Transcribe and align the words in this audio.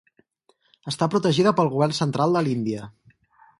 Està 0.91 1.09
protegida 1.17 1.53
pel 1.61 1.71
govern 1.75 1.95
central 2.01 2.35
de 2.39 2.45
l'Índia. 2.51 2.91